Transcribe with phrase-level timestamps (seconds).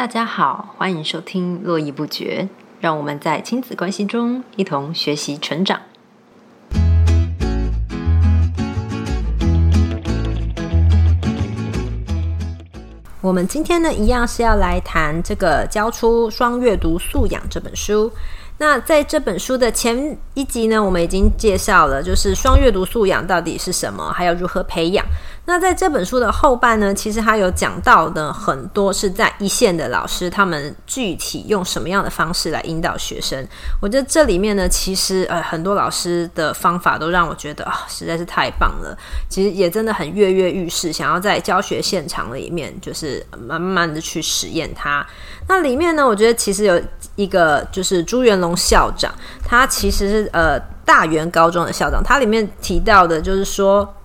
[0.00, 2.48] 大家好，欢迎收听《络绎不绝》，
[2.80, 5.78] 让我们在亲子关系中一同学习成长。
[13.20, 18.10] 我们今天呢，一样是要来谈这个《教出双阅读素养》这本书。
[18.56, 25.04] 那在这本书的前一集呢，我们已经介绍了，就是双阅读素养到底是什么，还有如何培养。
[25.46, 33.44] 那在这本书的后半呢，其实他有讲到的很多是在一线的老师，他们具体用什么样的方式来引导学生。
[33.80, 38.96] 我觉得这里面呢，其实呃很多老师的方法都让我觉得啊实在是太棒了。
[39.28, 45.04] 其实也真的很跃跃欲试，想要在教学现场里面就是慢慢的去实验它。
[45.48, 46.80] 那里面呢，我觉得其实有
[47.16, 49.12] 一个就是朱元龙校长，
[49.44, 53.96] 他其实是呃大元高中的校长，他里面提到的就是说，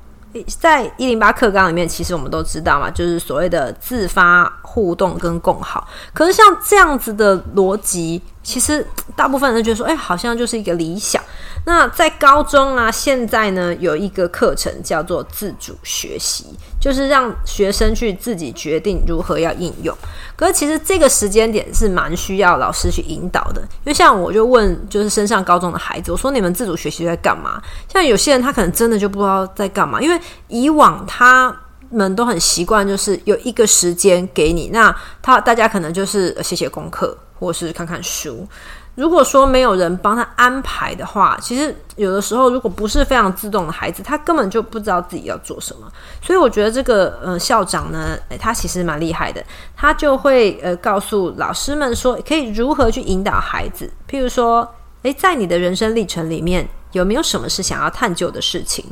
[0.44, 5.88] 在一零八课纲里面，其实我们都知道嘛，就是所谓的自发互动跟共好。
[6.14, 8.86] 可是像这样子的逻辑，其实
[9.16, 11.22] 大部分人觉得说，哎，好像就是一个理想。
[11.66, 16.46] 那在高中啊，现在呢有一个课程叫做自主学习，
[16.80, 19.98] 就是让学生去自己决定如何要应用。
[20.36, 27.60] 可是其实这个时间点是蛮需要老师去引导的，因为像我就问，就是升上高中的孩子，我说你们自主学习在干嘛？
[27.92, 31.52] 像有些人他可能真的就不知道在干嘛，因为以往他
[31.92, 38.48] 们都很习惯，就是有一个时间给你，那他大家可能就是写写功课，或是看看书。
[38.96, 45.92] 如果说没有人帮他安排的话，其实有的时候如果不是非常自动的孩子，他根本就不知道自己要做什么。
[46.22, 49.44] 所以我觉得这个呃校长呢，他其实蛮厉害的，
[49.76, 53.92] 他就会呃告诉老师们说，可以如何去引导孩子。
[54.10, 54.66] 譬如说，
[55.04, 58.86] 诶，在你的人生历程里面，有没有什么是想要探究的事情？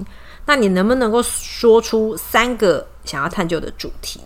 [0.46, 4.22] 那你能不能够说出三个想要探究的主题？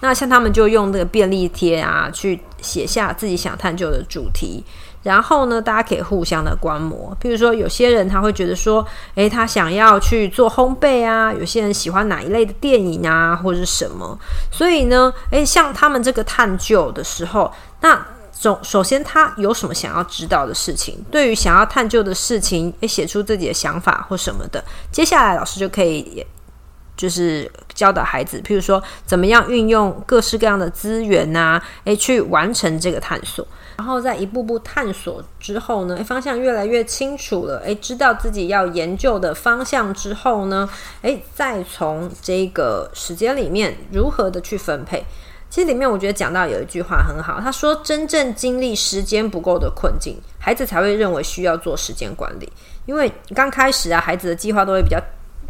[0.00, 4.62] 那像他们就用那个便利贴啊，去写下自己想探究的主题。
[5.02, 7.16] 然后呢，大家可以互相的观摩。
[7.20, 14.18] 比如说，有些人他会觉得说，诶，他想要去做烘焙啊；有些人喜欢哪一类的电影啊，或者是什么。
[14.50, 18.04] 所以呢，诶，像他们这个探究的时候，那
[18.38, 21.02] 首首先他有什么想要知道的事情？
[21.10, 24.62] 对于想要探究的事情，诶，写出自己的想法或什么的。
[24.92, 26.24] 接下来老师就可以。
[26.96, 33.46] 就是教导孩子，譬如说怎么样运用各式各样的资源呐，诶，去完成这个探索。
[33.76, 40.66] 然后在一步步探索之后呢，诶，方向越来越清楚了，诶，知道自己要研究的方向之后呢，
[41.02, 45.04] 诶，再从这个时间里面如何的去分配。
[45.56, 52.52] 其实里面我觉得讲到有一句话很好，他说：“真正经历时间不够的困境，孩子才会认为需要做时间管理。
[52.84, 55.00] 因为刚开始啊，孩子的计划都会比较。”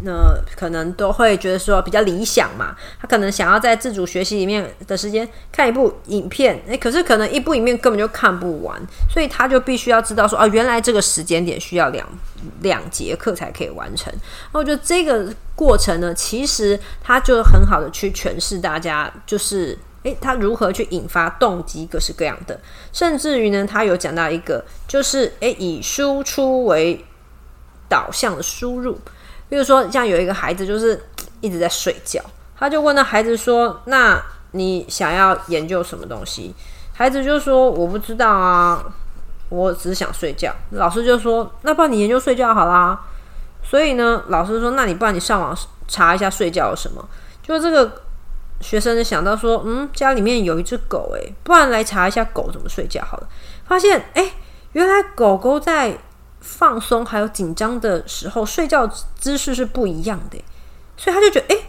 [0.05, 8.79] 呃可能都会觉得说比较理想嘛，他可能想要在自主学习里面的时间看一部影片，诶，可是可能一部影片根本就看不完，
[9.11, 12.07] 所以他就必须要知道说啊，原来这个时间点需要两
[12.61, 14.13] 两节课才可以完成。
[14.53, 22.61] 那我觉得这个过程呢，其实他就很好的去诠释大家，就是诶，他如何去引发动机，各式各样的，
[22.93, 27.05] 甚至于呢，他有讲到一个，就是诶，以输出为
[27.89, 28.97] 导向的输入。
[29.49, 31.05] 比如说，像有一个孩子就是
[31.43, 32.23] 一直在睡觉，
[32.57, 34.23] 他就问那孩子说：“那
[34.53, 36.55] 你想要研究什么东西？”
[36.95, 38.85] 孩子就说：“我不知道啊，
[39.49, 43.01] 我只想睡觉。”老师就说：“那不然你研究睡觉好啦。”
[43.63, 45.57] 所以呢，老师说：“那你不然你上网
[45.89, 47.05] 查一下睡觉有什么？”
[47.43, 48.03] 就这个
[48.61, 53.29] 学生就想到说：“嗯，家里面有一只狗，诶，不然来查一下狗怎么睡觉好了。”
[53.67, 54.33] 发现，诶，
[54.73, 55.99] 原来狗狗在。
[56.39, 58.87] 放松还有紧张的时候，睡觉
[59.19, 60.41] 姿势是不一样的，
[60.97, 61.65] 所以他就觉得诶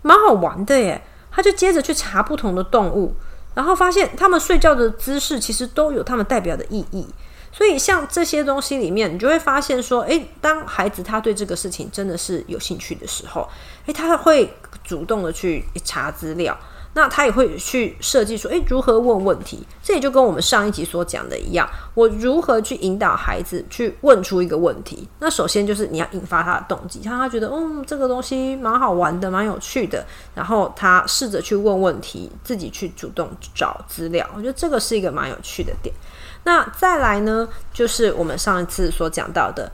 [0.00, 1.02] 蛮好玩的耶。
[1.30, 3.14] 他就接着去查不同的动物，
[3.52, 7.06] 然后发现他们睡觉的姿势其实都有他们代表的意义。
[7.52, 13.46] 所以像这些东西里面，你就会发现说，诶，当孩子他对这个事情真的是有兴趣的时候，
[13.86, 14.52] 诶，他会
[14.82, 16.58] 主动的去查资料。
[16.94, 19.66] 那他也会去设计说，诶，如何问问题？
[19.82, 25.08] 这也就跟我们上一集所讲的一样，我如何去引导孩子去问出一个问题？
[25.18, 30.04] 那首先就是你要引发他的动机，让他觉得，嗯，这个东西蛮好玩的，蛮有趣的。
[30.34, 34.28] 然后他试着去问问题，自己去主动找资料。
[34.36, 35.94] 我觉得这个是一个蛮有趣的点。
[36.44, 39.72] 那再来呢，就是我们上一次所讲到的，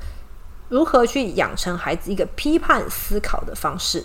[0.69, 4.05] 如何去养成孩子一个批判思考的方式。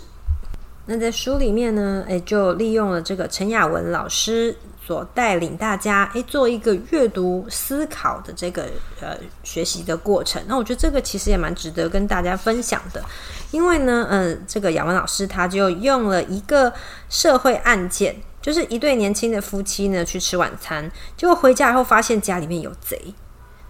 [0.86, 4.54] 那在书里面呢，诶，就利用了这个陈雅文老师
[4.86, 8.64] 所带领大家诶做一个阅读思考的这个
[9.00, 10.42] 呃学习的过程。
[10.46, 13.02] 那我觉得这个其实也蛮值得跟大家分享的，
[13.50, 16.70] 因为呢，嗯，这个雅文老师他就用了一个
[17.08, 23.14] 社会案件，就是一对年轻的夫妻呢去吃晚餐，结果回家以后发现家里面有贼。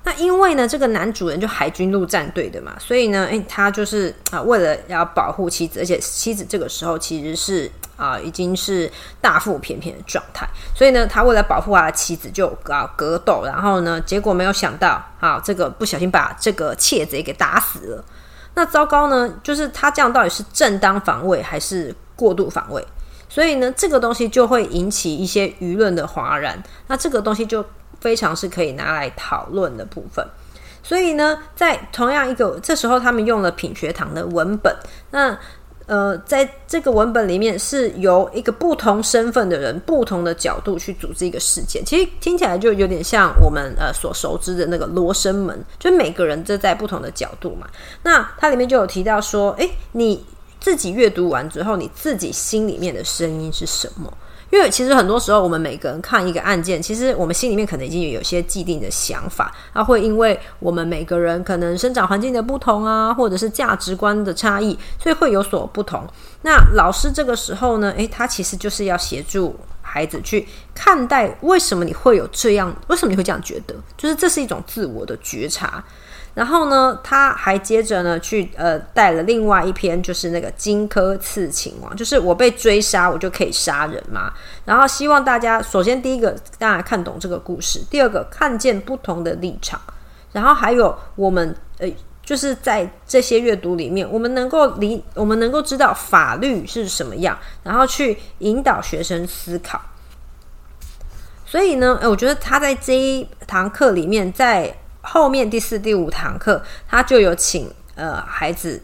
[0.06, 8.90] 那因为呢，这个男主人就海军陆战队的嘛，所以呢，诶，他就是啊，为了要保护妻子，而且妻子这个时候其实是啊，已经是
[9.22, 10.46] 大腹便便的状态，
[10.76, 18.04] 所以呢，他为了保护他的妻子，就搞格斗，然后呢，结果没有想到啊，这个不小心把这个窃贼给打死了。
[18.56, 22.86] 那糟糕呢，就是他这样到底是正当防卫还是过度防卫？
[23.30, 26.62] 所以呢，这个东西就会引起一些舆论的哗然。
[26.88, 27.64] 那这个东西就。
[28.04, 30.22] 非常是可以拿来讨论的部分，
[30.82, 34.76] 所以呢，在同样一个这时候，他们用了品学堂的文本。
[35.10, 35.34] 那
[35.86, 41.82] 呃，在这个文本里面，是由一个不同身份的人、不同的角度去组织一个事件。
[41.82, 47.66] 其实听起来就有点像我们呃所熟知的那个罗生门，就每个人都在不同的角度嘛。
[48.02, 50.22] 那它里面就有提到说，诶，你
[50.64, 54.10] 自己阅读完之后，你自己心里面的声音是什么？
[54.50, 66.02] 因为其实很多时候，我们每个人看一个案件，其实我们心里面可能已经有些既定的想法，那会因为我们每个人可能生长环境的不同啊，或者是价值观的差异，所以会有所不同。
[66.40, 75.84] 那老师这个时候呢，诶，他其实就是要协助孩子去看待为什么你会有这样，为什么你会这样觉得，就是这是一种自我的觉察。
[76.34, 84.32] 然后呢，他还接着呢去呃带了另外一篇，就是那个荆轲刺秦王，就是我被追杀，我就可以杀人嘛。
[84.64, 89.80] 然后希望大家首先第一个大家看懂这个故事，第二个看见不同的立场，
[90.32, 91.88] 然后还有我们呃
[92.24, 99.80] 就是在这些阅读里面，我们能够理我们能够知道法律是什么样，然后去引导学生思考。
[101.46, 104.76] 所以呢，我觉得他在这一堂课里面在。
[105.04, 108.82] 后面第四、第五堂课，他就有请呃孩子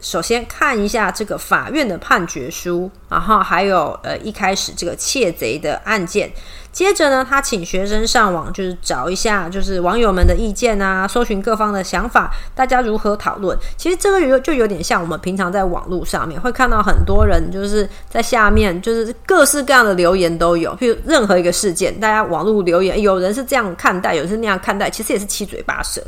[0.00, 6.30] 首先看一下这个法院的判决书，然后还有呃一开始这个窃贼的案件。
[6.70, 13.58] 接着呢，他请学生上网，就是找一下，就是网友们的意见啊，搜寻各方的想法，大家如何讨论。
[13.76, 20.70] 其实这个有就有点像我们平常在网络上面会看到很多人，就是在下面就是各式各样的留言都有。
[20.76, 26.00] 譬如任何一个事件，大家网络留言，有人是这样看待，有人是那样看待，其实也是七嘴八舌。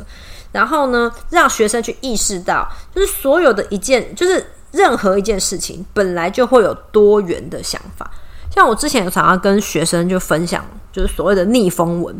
[0.51, 8.09] 然后呢，让学生去意识到，就是所有的一件，就是任何一件事情，本来就会有多元的想法。
[8.53, 12.13] 像我之前常常跟学生就分享，就是所谓的逆风文，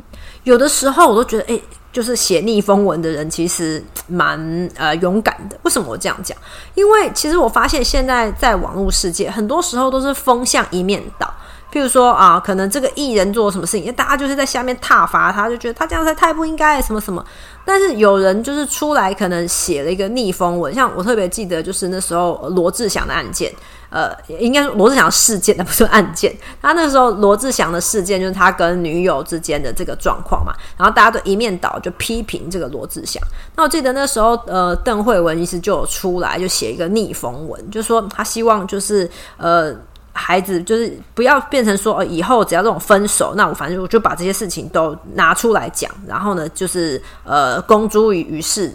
[0.44, 1.62] 有的时候我都觉得，诶，
[1.92, 4.40] 就是写逆风文的人其实蛮
[4.78, 5.60] 呃勇敢的。
[5.64, 6.38] 为什么我这样讲？
[6.74, 11.34] 因为其实我发现现在在网络世界，很多时候都是风向一面倒。
[11.72, 17.26] 譬如说啊，可能这个艺人做了什么事情，大家就是在下面挞伐他，就觉得他这样子太不应该，什么什么。
[17.64, 23.54] 但是有人就是出来，可能写了一个逆风文，像我特别记得，就是那时候罗志祥的案件，
[23.92, 26.36] 呃，应该罗志祥事件，那不是案件。
[26.62, 33.22] 他那时候罗志祥的事件，就是他跟女友之间的这个状况嘛，然后大家都一面倒，就批评这个罗志祥。
[33.56, 39.74] 那我记得那时候，呃，邓慧文医师就有出来，就写一个逆风文，就说他希望就是呃。
[40.14, 48.74] 孩子就是不要变成说，以后只要这种分手，那我反正我就把这些事情都拿出来讲，然后呢，就是呃公诸于于世，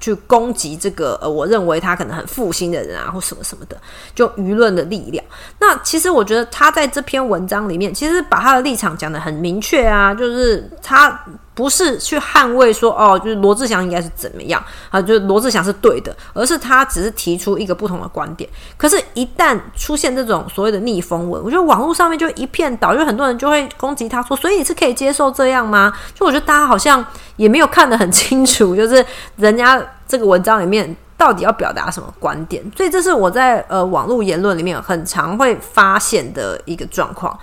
[0.00, 3.76] 去攻击这个我认为他可能很负心的人啊，或什么什么的，
[4.14, 5.24] 就舆论的力量。
[5.58, 11.24] 那其实我觉得他在这篇文章里面，其实把他的立场讲的很明确啊，就是他。
[11.54, 15.00] 不是去捍卫说哦，就是罗志祥应该是怎么样啊？
[15.02, 18.48] 就是罗志祥是对的，而是他只是提出一个不同的观点。
[18.78, 27.04] 可是，一旦出现这种所谓的逆风文，我觉得网络上面就一片倒，就很多人就会攻击他说：“所以你是可以接受这样吗？”就我觉得大家好像
[27.36, 29.04] 也没有看得很清楚，就是
[29.36, 32.64] 人家这个文章里面到底要表达什么观点。
[32.74, 37.38] 所以，这是我在呃网络言论里面很常会发现的一个状况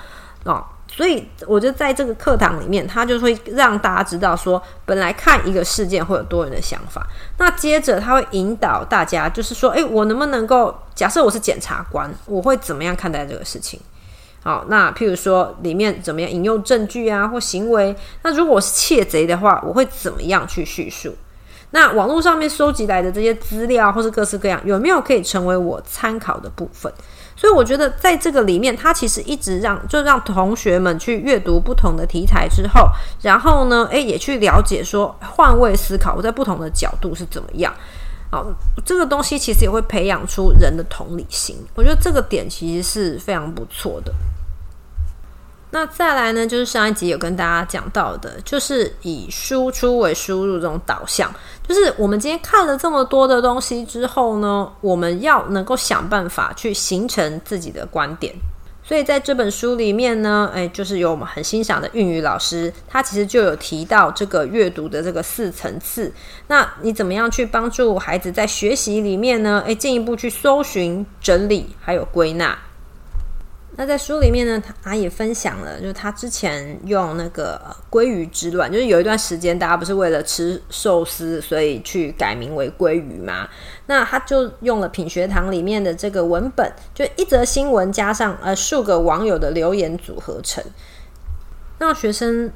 [0.45, 0.63] 啊。
[0.99, 7.07] 所以，我觉得在这个课堂里面，他就会让大家知道说，本来看一个事件会有多人的想法。
[7.37, 13.79] 那接着他会引导大家，就是说，诶，我能不能够假设我是检察官，我会怎么样看待这个事情？
[14.43, 17.95] 好，那譬如说里面怎么样引用证据啊，或行为？
[18.23, 21.15] 那如果我是窃贼的话，我会怎么样去叙述？
[21.71, 26.91] 那网络上面收集来的这些资料，或是各式各样，有没有可以成为我参考的部分？
[27.35, 32.89] 所以我觉得，在这个里面，他其实一直让就让同学们去阅读不同的题材之后，
[33.21, 37.73] 然后呢，诶，也去了解说换位思考，我在不同的角度是怎么样。
[38.31, 38.45] 好，
[38.83, 41.55] 这个东西其实也会培养出人的同理心。
[41.75, 44.13] 我觉得这个点其实是非常不错的。
[45.71, 51.31] 那再来呢，就是上一集有跟大家讲到的，就是以输出为输入这种导向。
[51.67, 58.33] 就是我们今天看了这么多的东西之后呢，我们要能够想办法去形成自己的观点。
[58.83, 66.11] 所以在这本书里面呢，哎，就是有我们很欣赏的韵语老师，他其实就有提到这个阅读的这个四层次。
[66.47, 69.63] 那你怎么样去帮助孩子在学习里面呢？
[69.67, 72.57] 哎，进一步去搜寻、整理还有归纳。
[73.79, 77.57] 那在书里面呢，他也分享了，就是他之前用那个
[77.89, 83.47] 鲑鱼之乱，就是有一段时间大家不是为了吃寿司，所以去改名为鲑鱼嘛。
[83.85, 90.61] 那他就用了品学堂里面的这个文本，就一则新闻加上呃数个网友的留言组合成，
[91.77, 92.51] 让学生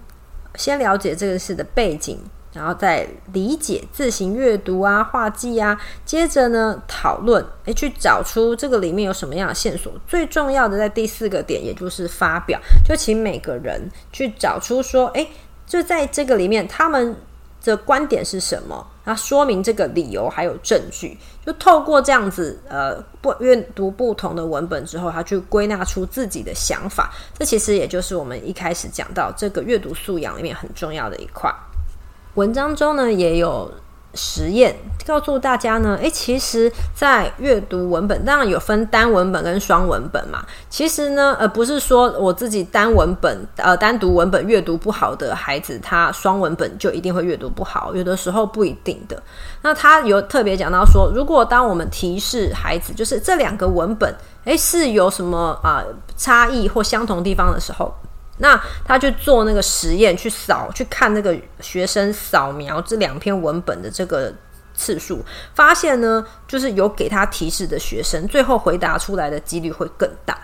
[0.55, 2.19] 先了解这个事的背景。
[2.53, 9.91] 然后再理解自行阅读啊、画记啊，接着呢讨论，诶，去找出这个里面有什么样的线索。
[10.07, 15.27] 最重要的在第四个点，也就是发表，就请每个人去找出说，诶，
[15.65, 17.15] 就在这个里面，他们
[17.63, 18.87] 的观点是什么？
[19.05, 21.17] 那说明这个理由还有证据。
[21.45, 27.11] 就透过这样子，呃，不阅读不同的文本之后，他去归纳出自己的想法。
[27.37, 31.53] 这其实也就是我们一开始讲到这个阅读素养里面很重要的一块。
[32.35, 33.69] 文章中呢也有
[34.15, 34.75] 实验，
[35.07, 40.43] 告诉大家呢，诶，其实，在阅读文本，当然有分单文本跟双文本嘛。
[40.69, 49.21] 其实呢，呃，不是说我自己单文本，呃，单独文本阅读不好的孩子，他双文本就一定会阅读不好，有的时候不一定的。
[49.63, 54.13] 那他有特别讲到说，如果当我们提示孩子，就是这两个文本，
[54.45, 55.83] 诶，是有什么啊
[56.15, 57.93] 差异或相同地方的时候。
[58.37, 64.33] 那他去做那个实验，去扫去看那个学生扫描这两篇文本的这个
[64.73, 65.23] 次数，
[65.53, 70.37] 发现呢，就是有给他提示的学生，最后回答出来的几率会更大。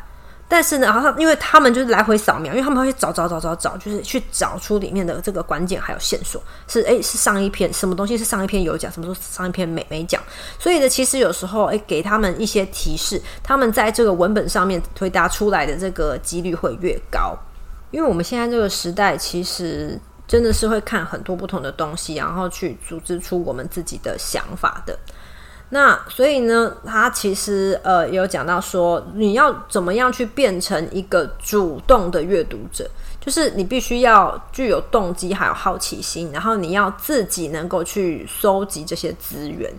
[0.52, 10.20] 但是呢，然后因为他们就是来回扫描，因为他们会找找找找找，就是去找出里面的这个关键还有线索，是诶，是上一篇什么东西是上一篇有讲，什么时候上一篇没没讲。
[10.58, 17.38] 所以呢，其实有时候诶，给他们一些提示，他们在这个文本上面回答出来的这个几率会越高。
[17.92, 24.98] 因为我们现在这个时代，其实真的是会看很多不同的东西，然后去组织出我们自己的想法的。
[25.72, 32.90] 那所以呢，他其实呃有讲到说，你要怎么样去变成一个主动的阅读者，
[33.22, 39.72] 就是你必须要具有动机，还有好奇心，然后你要自己能够去搜集这些资源。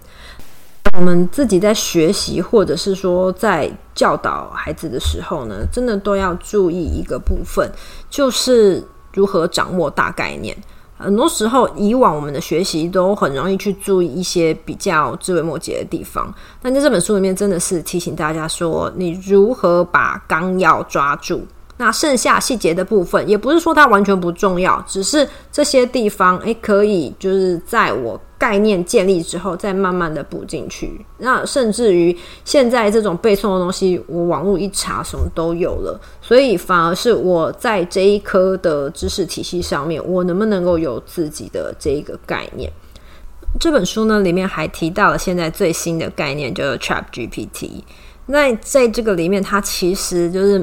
[0.96, 7.70] 我们自己在学习，或者是说在教导孩子的时候呢，真的都要注意一个部分，
[8.10, 10.56] 就是如何掌握大概念。
[10.98, 21.46] 很多时候，以往我们的学习都很容易去注意一些比较枝微末节的地方，但在这本书里面，真的是提醒大家说，你如何把纲要抓住。
[21.80, 31.02] 那剩下细节的部分，也不是说它完全不重要，只是这些地方，诶，可以就是在我概念建立之后，再慢慢的补进去。
[31.16, 42.70] 那甚至于现在这种背诵的东西，我网络一查，什么都有了，所以反而是我在这一科的知识体系上面，我能不能够有自己的这一个概念？
[43.58, 47.82] 这本书呢，里面还提到了现在最新的概念，叫做 Chat GPT。
[48.26, 50.62] 那在这个里面，它其实就是。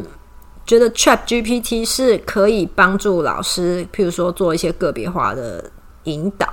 [0.68, 5.64] 觉得 Chat GPT 是可以帮助老师，譬如说做一些个别化的
[6.04, 6.46] 引导，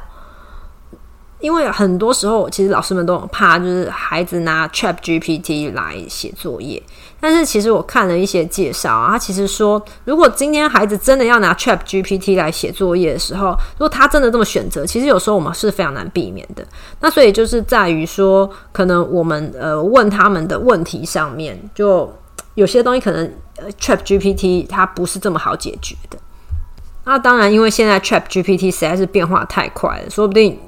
[1.40, 6.80] 因为很多时候其实老师们都很怕，就是孩子拿 Chat GPT 来写作业。
[7.20, 16.64] 但是其实我看了一些介绍啊，他其实说，如果今天孩子真的要拿 Chat GPT 来写作业的时候，如果他真的这么选择，其实有时候我们是非常难避免的。
[17.00, 22.12] 那所以就是在于说，可能我们呃问他们的问题上面，就
[22.54, 23.32] 有些东西可能。
[23.56, 26.18] 呃，Chat GPT 它不是这么好解决的。
[27.04, 30.58] 那当然，因为现在 Chat GPT 实在是变化太快了，说不定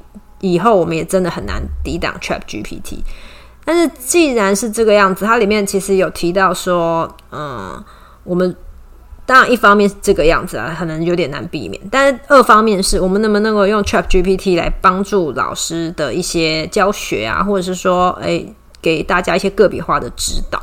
[0.41, 2.99] 以后我们也真的很难抵挡 Chat GPT。
[3.65, 7.85] 但是既然是这个样子，它里面其实有提到说，嗯，
[8.23, 8.55] 我们
[9.27, 11.83] 当然一方面是这个样子啊，可能有点难避免。
[11.91, 20.63] 但是二方面是我们能不能够用 Chat GPT 来帮助老师的一些教学啊，或者是说，诶，给大家一些个别化的指导。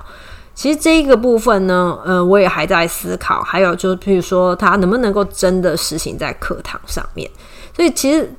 [0.55, 3.41] 其实这一个部分呢，呃，我也还在思考。
[3.41, 7.29] 还有就是，譬如说，它能不能够真的实行在课堂上面？
[7.75, 8.31] 所以，其实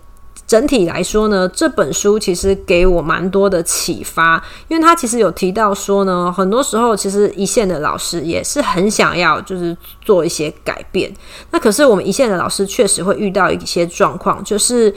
[0.47, 4.40] 整体来说呢，这本书其实给我蛮多的启发。
[4.68, 11.12] 因为它其实有提到说呢，很多时候其实一线的老师也是很想要就是做一些改变。
[11.50, 14.94] 那可是我们一线的老师确实会遇到一些状况，就是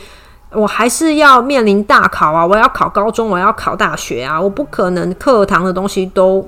[0.51, 6.47] 我还是要面临大考啊，我要考高中，我要考大学啊，我不可能课堂的东西都。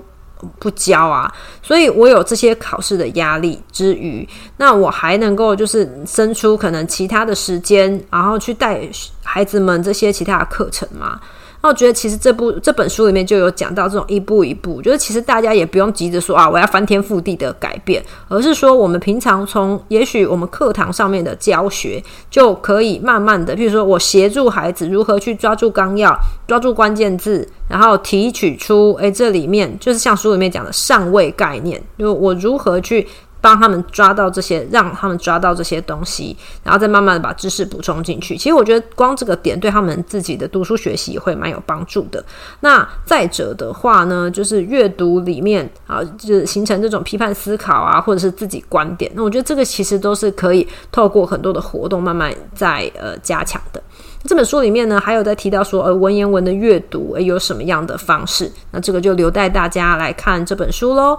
[0.58, 4.28] 不教啊，所以我有这些考试的压力之余，
[4.58, 8.82] 那我还能够就是生出可能其他的时间，然后去带
[9.24, 11.20] 孩子们这些其他的课程吗？
[11.62, 26.16] 那我觉得其实这部这本书里面就有讲到这种一步一步，就是其实大家也不用急着说啊，我要翻天覆地的改变，而是说我们平常从也许我们课堂上面的教学就可以慢慢的，譬如说我协助孩子如何去抓住纲要、
[26.48, 33.08] 抓住关键字，然后提取出诶这里面就是像书里面讲的上位概念，就我如何去。
[33.42, 38.38] 帮他们抓到这些，让他们抓到这些东西，然后再慢慢的把知识补充进去。
[38.38, 42.24] 其实我觉得光这个点对他们自己的读书学习也会蛮有帮助的。
[42.60, 49.12] 那再者的话呢，就是阅读里面啊，就是形成这种批判思考啊，或者是自己观点。
[49.16, 53.82] 那我觉得这个其实都是可以透过很多的活动慢慢在呃加强的。
[54.26, 58.52] 这本书里面呢，还有在提到说，呃，文言文的阅读有什么样的方式？
[58.72, 61.18] 那这个就留待大家来看这本书喽。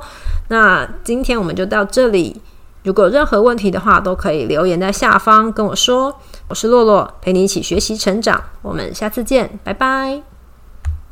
[0.49, 2.41] 那今天我们就到这里。
[2.83, 6.15] 如果有任何问题的话，都可以留言在下方跟我说。
[6.49, 8.43] 我是洛洛，陪你一起学习成长。
[8.63, 10.30] 我们下次见，拜拜。